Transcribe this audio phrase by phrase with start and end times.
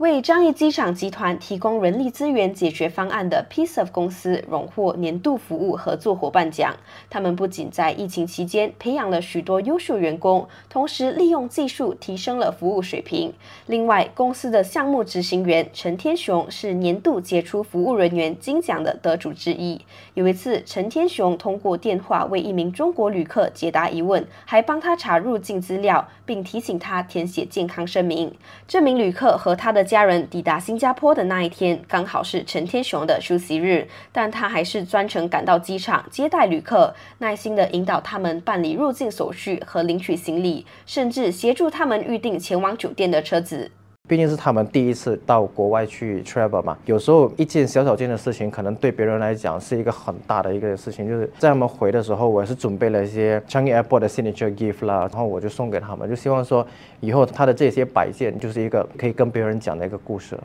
[0.00, 6.74] 为樟宜机场集团提供人力资源解决方案的 Piece of 公司荣获年度服务合作伙伴奖。
[7.10, 13.34] 他们不仅在疫情期间培养了许多优秀员工，同时利用技术提升了服务水平。
[13.66, 19.82] 另外，公司的项目执行员陈天雄是年度杰出服务人员金奖的得主之一。
[20.14, 28.32] 有一次，陈天雄通过电话为一名中国旅客解答疑问，还帮他查入境资料，并提醒他填写健康声明。
[28.66, 43.72] 这名旅客和他的家人抵达新加坡的那一天，刚好是陈天雄的休息日，但他还是专程赶到机场接待旅客，耐心地引导他们办理入境手续和领取行李，甚至协助他们预定前往酒店的车子。
[44.10, 51.06] 毕竟是他们第一次到国外去 travel 嘛，有时候一件小小件的事情，可能对别人来讲是一个很大的一个事情。
[51.06, 56.66] 就是在他们回的时候，我是准备了一些 Changi Airport 的 signature gift 啦，然后我就送给他们，就希望说
[56.98, 60.44] 以后他的这些摆件就是一个可以跟别人讲的一个故事了。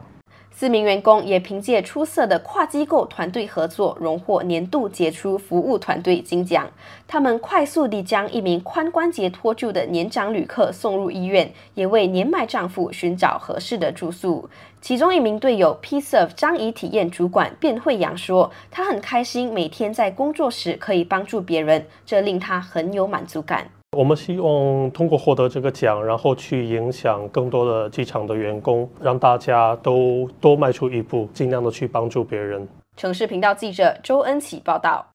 [0.58, 6.72] 四名员工也凭借出色的跨机构团队合作，荣获年度杰出服务团队金奖。
[7.06, 14.50] 他们快速地将一名髋关节脱臼的年长旅客送入医院，也为年迈丈夫寻找合适的住宿。
[14.80, 32.68] 其中一名队友 P Serve 张仪体验主管卞慧阳说：“他很开心，每天在工作时可以帮助别人，这令他很有满足感。”我们希望通过获得这个奖，然后去影响更多的机场的员工，让大家都多迈出一步，尽量的去帮助别人。
[32.98, 35.06] 城市频道记者周恩启报道。